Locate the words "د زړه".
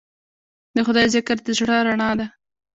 1.45-1.77